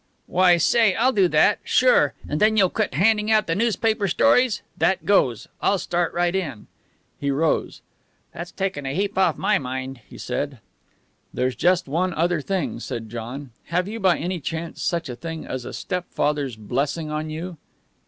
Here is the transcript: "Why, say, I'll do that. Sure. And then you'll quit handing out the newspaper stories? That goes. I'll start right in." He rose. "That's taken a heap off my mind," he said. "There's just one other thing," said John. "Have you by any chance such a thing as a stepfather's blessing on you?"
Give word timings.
"Why, 0.25 0.57
say, 0.57 0.95
I'll 0.95 1.11
do 1.13 1.27
that. 1.27 1.59
Sure. 1.63 2.15
And 2.27 2.39
then 2.41 2.57
you'll 2.57 2.71
quit 2.71 2.95
handing 2.95 3.29
out 3.29 3.45
the 3.45 3.53
newspaper 3.53 4.07
stories? 4.07 4.63
That 4.75 5.05
goes. 5.05 5.47
I'll 5.61 5.77
start 5.77 6.11
right 6.15 6.35
in." 6.35 6.65
He 7.19 7.29
rose. 7.29 7.81
"That's 8.33 8.49
taken 8.51 8.87
a 8.87 8.95
heap 8.95 9.15
off 9.15 9.37
my 9.37 9.59
mind," 9.59 10.01
he 10.09 10.17
said. 10.17 10.57
"There's 11.31 11.55
just 11.55 11.87
one 11.87 12.15
other 12.15 12.41
thing," 12.41 12.79
said 12.79 13.09
John. 13.11 13.51
"Have 13.65 13.87
you 13.87 13.99
by 13.99 14.17
any 14.17 14.39
chance 14.39 14.81
such 14.81 15.07
a 15.07 15.15
thing 15.15 15.45
as 15.45 15.65
a 15.65 15.71
stepfather's 15.71 16.55
blessing 16.55 17.11
on 17.11 17.29
you?" 17.29 17.57